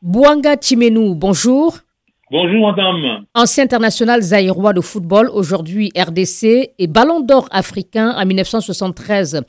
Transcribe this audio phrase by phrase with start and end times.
[0.00, 1.78] Bouanga Chimenou, bonjour.
[2.30, 3.24] Bonjour madame.
[3.34, 9.42] Ancien international zaïrois de football, aujourd'hui RDC et ballon d'or africain en 1973.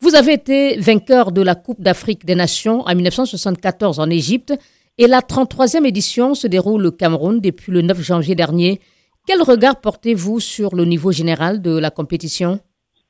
[0.00, 4.52] Vous avez été vainqueur de la Coupe d'Afrique des Nations en 1974 en Égypte
[4.98, 8.80] et la 33e édition se déroule au Cameroun depuis le 9 janvier dernier.
[9.26, 12.60] Quel regard portez-vous sur le niveau général de la compétition?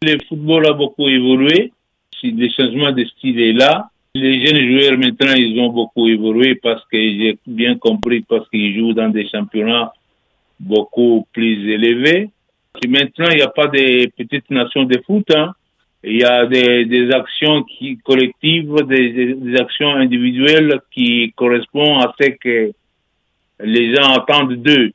[0.02, 1.72] Le football a beaucoup évolué.
[2.20, 6.54] Si le changement de style est là, les jeunes joueurs maintenant, ils ont beaucoup évolué
[6.54, 9.92] parce que j'ai bien compris, parce qu'ils jouent dans des championnats
[10.60, 12.30] beaucoup plus élevés.
[12.82, 15.26] Et maintenant, il n'y a pas de petites nations de foot.
[15.34, 15.52] Hein.
[16.04, 22.72] Il y a des, actions qui, collectives, des, actions individuelles qui correspondent à ce que
[23.60, 24.92] les gens attendent d'eux.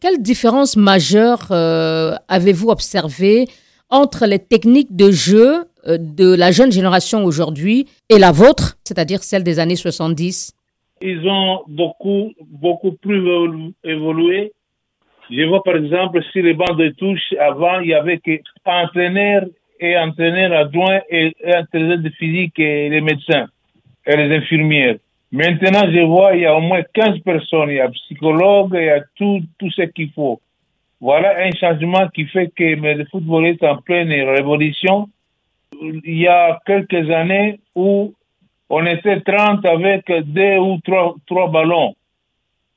[0.00, 3.46] Quelle différence majeure euh, avez-vous observé
[3.92, 9.22] entre les techniques de jeu euh, de la jeune génération aujourd'hui et la vôtre, c'est-à-dire
[9.22, 10.54] celle des années 70
[11.02, 13.22] Ils ont beaucoup, beaucoup plus
[13.84, 14.52] évolué.
[15.30, 19.44] Je vois par exemple sur les bancs de touche, avant, il y avait qu'entraîneur
[19.78, 23.46] et entraîneur adjoint et, et entraîneur de physique et les médecins
[24.06, 24.96] et les infirmières.
[25.32, 28.84] Maintenant, je vois, il y a au moins 15 personnes, il y a psychologue, il
[28.84, 30.40] y a tout, tout ce qu'il faut.
[31.02, 35.08] Voilà un changement qui fait que le football est en pleine révolution.
[35.82, 38.14] Il y a quelques années où
[38.70, 40.78] on était 30 avec deux ou
[41.26, 41.96] trois, ballons.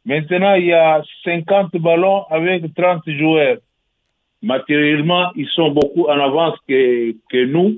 [0.06, 3.58] Maintenant, il y a 50 ballons avec 30 joueurs.
[4.42, 7.76] Matériellement, ils sont beaucoup en avance que, que nous.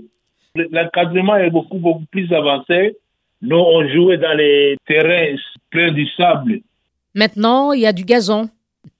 [0.56, 2.96] L'encadrement est beaucoup, beaucoup plus avancé.
[3.42, 5.36] Nous, on jouait dans les terrains
[5.72, 6.62] pleins du sable.
[7.14, 8.50] Maintenant, il y a du gazon.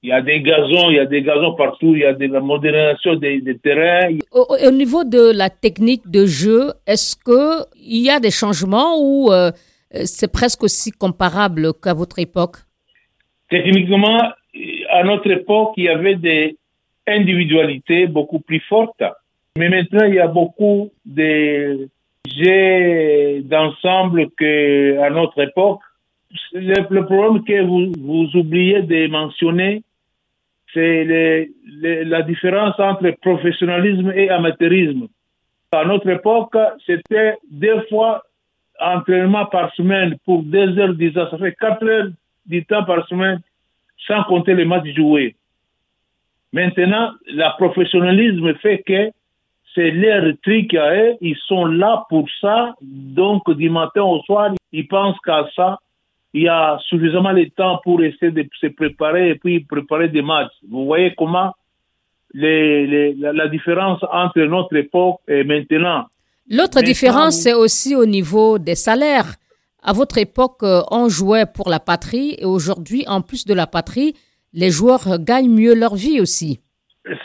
[0.02, 2.26] Il y a des gazons, il y a des gazons partout, il y a de
[2.26, 4.16] la modernisation des, des terrains.
[4.32, 9.32] Au, au, niveau de la technique de jeu, est-ce qu'il y a des changements ou
[9.32, 9.50] euh,
[10.04, 12.56] c'est presque aussi comparable qu'à votre époque?
[13.48, 14.20] Techniquement,
[14.90, 16.56] à notre époque, il y avait des
[17.06, 19.02] individualités beaucoup plus fortes.
[19.56, 21.88] Mais maintenant, il y a beaucoup de
[22.26, 25.80] jeux d'ensemble qu'à notre époque.
[26.52, 29.82] Le, le, problème que vous, vous oubliez de mentionner,
[30.74, 35.08] c'est la différence entre professionnalisme et amateurisme.
[35.72, 36.56] À notre époque,
[36.86, 38.22] c'était deux fois
[38.80, 41.28] entraînement par semaine pour deux heures dix ans.
[41.30, 42.08] Ça fait quatre heures
[42.46, 43.40] du temps par semaine,
[44.06, 45.34] sans compter les matchs joués.
[46.52, 49.10] Maintenant, le professionnalisme fait que
[49.74, 54.52] c'est leur truc à eux, ils sont là pour ça, donc du matin au soir,
[54.72, 55.78] ils pensent qu'à ça,
[56.34, 60.22] il y a suffisamment de temps pour essayer de se préparer et puis préparer des
[60.22, 60.52] matchs.
[60.68, 61.54] Vous voyez comment
[62.34, 66.04] les, les, la, la, différence entre notre époque et maintenant.
[66.50, 69.34] L'autre différence, c'est aussi au niveau des salaires.
[69.82, 74.14] À votre époque, on jouait pour la patrie et aujourd'hui, en plus de la patrie,
[74.52, 76.60] les joueurs gagnent mieux leur vie aussi.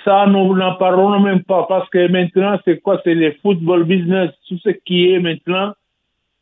[0.06, 3.02] Ça, nous n'en parlons même pas parce que maintenant, c'est quoi?
[3.04, 5.74] C'est le football business, tout ce qui est maintenant.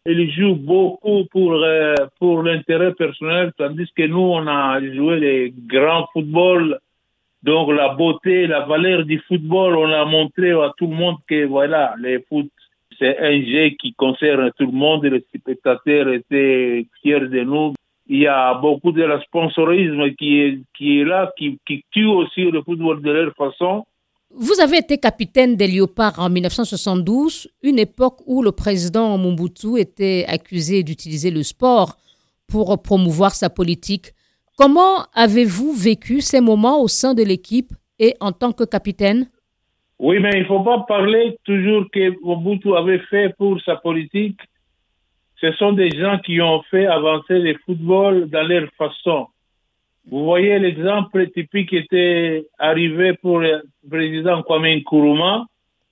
[0.06, 5.54] Ils jouent beaucoup pour, euh, pour l'intérêt personnel, tandis que nous, on a joué les
[5.68, 6.80] grands football.
[7.44, 11.46] Donc, la beauté, la valeur du football, on a montré à tout le monde que
[11.46, 12.50] voilà, les foot,
[12.98, 15.06] c'est un jeu qui concerne tout le monde.
[15.06, 17.74] Les spectateurs étaient fiers de nous
[18.12, 22.52] il y a beaucoup de sponsorisme qui est, qui est là, qui, qui tue aussi
[22.52, 23.86] le football de leur façon.
[24.36, 30.26] Vous avez été capitaine des Léopards en 1972, une époque où le président Mobutu était
[30.28, 31.98] accusé d'utiliser le sport
[32.48, 34.12] pour promouvoir sa politique.
[34.58, 39.28] Comment avez-vous vécu ces moments au sein de l'équipe et en tant que capitaine?
[40.00, 44.40] Oui, mais il ne faut pas parler toujours que Mobutu avait fait pour sa politique
[45.42, 49.28] ce sont des gens qui ont fait avancer le football dans leur façon.
[50.10, 55.46] Vous voyez l'exemple typique qui était arrivé pour le président Kwame Nkrumah.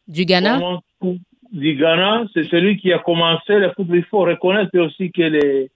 [0.08, 0.80] Du Ghana?
[1.52, 3.98] Du Ghana, c'est celui qui a commencé le football.
[3.98, 5.72] Il faut reconnaître aussi que les,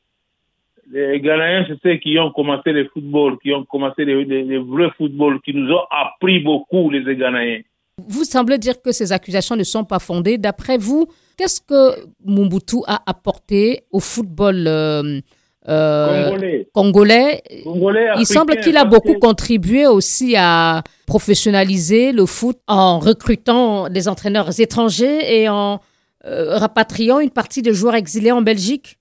[0.91, 4.59] les Ghanéens, c'est ceux qui ont commencé le football, qui ont commencé le, le, le
[4.59, 7.61] vrai football, qui nous ont appris beaucoup, les Ghanéens.
[8.07, 10.39] Vous semblez dire que ces accusations ne sont pas fondées.
[10.39, 11.07] D'après vous,
[11.37, 15.21] qu'est-ce que Mobutu a apporté au football euh,
[15.67, 16.67] euh, congolais.
[16.73, 17.43] congolais.
[17.63, 24.07] congolais Il semble qu'il a beaucoup contribué aussi à professionnaliser le foot en recrutant des
[24.07, 25.79] entraîneurs étrangers et en
[26.25, 28.97] euh, rapatriant une partie des joueurs exilés en Belgique.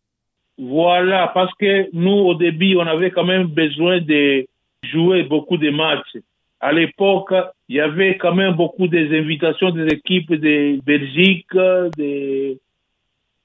[0.58, 4.46] Voilà, parce que nous, au début, on avait quand même besoin de
[4.84, 6.16] jouer beaucoup de matchs
[6.62, 7.34] à l'époque,
[7.68, 12.56] il y avait quand même beaucoup des invitations des équipes de Belgique, de,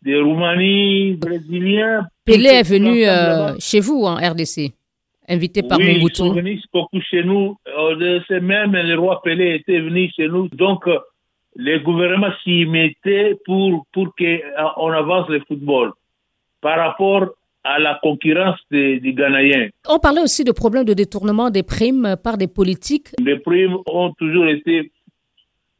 [0.01, 2.05] des Roumanies, Brésiliens.
[2.25, 4.71] Pelé est venu euh, chez vous en RDC,
[5.27, 6.11] invité par oui, Mobutu.
[6.11, 7.57] ils sont venus beaucoup chez nous.
[7.67, 10.47] Euh, C'est même le roi Pelé était venu chez nous.
[10.49, 10.99] Donc, euh,
[11.55, 15.91] les gouvernements s'y mettaient pour, pour qu'on avance le football
[16.61, 17.29] par rapport
[17.63, 19.69] à la concurrence des, des Ghanéens.
[19.89, 23.07] On parlait aussi de problèmes de détournement des primes par des politiques.
[23.19, 24.91] Les primes ont toujours été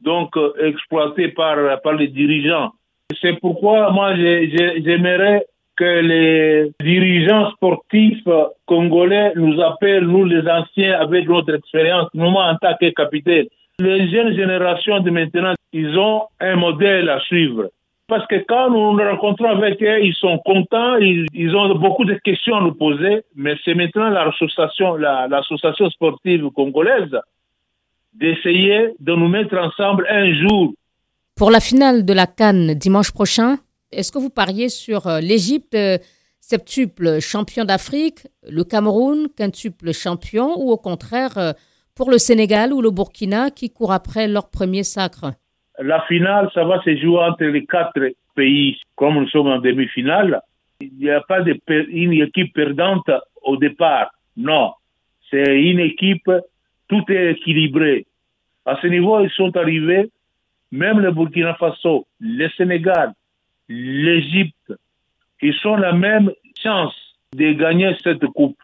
[0.00, 2.72] donc euh, exploitées par, par les dirigeants.
[3.20, 5.44] C'est pourquoi moi j'ai- j'ai- j'aimerais
[5.76, 8.26] que les dirigeants sportifs
[8.66, 13.46] congolais nous appellent, nous les anciens, avec notre expérience, nous en tant que capitaine.
[13.78, 17.68] Les jeunes générations de maintenant, ils ont un modèle à suivre.
[18.08, 22.14] Parce que quand nous nous rencontrons avec eux, ils sont contents, ils, ont beaucoup de
[22.14, 27.14] questions à nous poser, mais c'est maintenant l'association, la- l'association sportive congolaise
[28.14, 30.72] d'essayer de nous mettre ensemble un jour
[31.38, 33.58] Pour la finale de la Cannes dimanche prochain,
[33.92, 35.96] est-ce que vous pariez sur euh, l'Égypte, euh,
[36.40, 41.52] septuple champion d'Afrique, le Cameroun, quintuple champion, ou au contraire euh,
[41.94, 45.34] pour le Sénégal ou le Burkina qui courent après leur premier sacre?
[45.78, 48.00] La finale, ça va se jouer entre les quatre
[48.34, 48.76] pays.
[48.96, 50.42] Comme nous sommes en demi-finale,
[50.80, 53.12] il n'y a pas de une équipe perdante
[53.42, 54.10] au départ.
[54.36, 54.72] Non,
[55.30, 56.32] c'est une équipe,
[56.88, 58.06] tout est équilibré.
[58.66, 60.10] À ce niveau, ils sont arrivés,
[60.70, 63.12] même le Burkina Faso, le Sénégal,
[63.68, 64.72] l'Égypte,
[65.40, 66.30] ils ont la même
[66.62, 66.94] chance
[67.34, 68.56] de gagner cette coupe.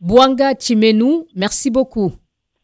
[0.00, 2.12] Bouanga Chimenu, merci beaucoup.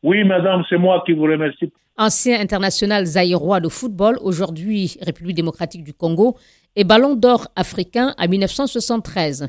[0.02, 1.72] Oui, madame, c'est moi qui vous remercie.
[1.96, 6.36] Ancien international zaïrois de football, aujourd'hui République démocratique du Congo,
[6.76, 9.48] et ballon d'or africain à 1973.